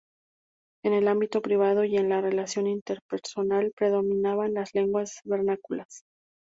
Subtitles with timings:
[0.83, 6.01] En el ámbito privado y en la relación interpersonal predominaban las lenguas vernáculas.